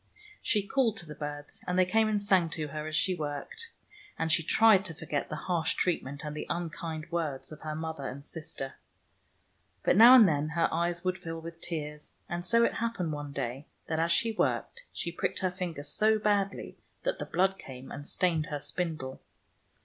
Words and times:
She 0.41 0.65
called 0.65 0.97
to 0.97 1.05
the 1.05 1.13
birds, 1.13 1.63
and 1.67 1.77
they 1.77 1.85
came 1.85 2.07
and 2.09 2.19
sang 2.19 2.49
to 2.57 2.69
her 2.69 2.87
as 2.87 2.95
she 2.95 3.13
worked, 3.13 3.71
and 4.17 4.31
she 4.31 4.41
tried 4.41 4.83
to 4.85 4.95
forget 4.95 5.29
the 5.29 5.35
harsh 5.45 5.75
treatment 5.75 6.23
and 6.25 6.35
the 6.35 6.47
unkind 6.49 7.11
words 7.11 7.51
of 7.51 7.61
her 7.61 7.75
mother 7.75 8.07
and 8.07 8.25
sister. 8.25 8.77
But 9.83 9.95
now 9.95 10.15
and 10.15 10.27
then 10.27 10.49
her 10.57 10.67
eyes 10.73 11.03
would 11.03 11.19
fill 11.19 11.39
with 11.39 11.61
tears, 11.61 12.13
and 12.27 12.43
so 12.43 12.63
it 12.63 12.73
happened 12.73 13.11
one 13.13 13.31
day, 13.31 13.67
that 13.85 13.99
as 13.99 14.11
she 14.11 14.31
worked, 14.31 14.81
she 14.91 15.11
pricked 15.11 15.37
her 15.41 15.51
finger 15.51 15.83
so 15.83 16.17
badly 16.17 16.79
that 17.03 17.19
the 17.19 17.25
blood 17.27 17.59
came 17.59 17.91
and 17.91 18.07
stained 18.09 18.47
her 18.47 18.59
spindle. 18.59 19.21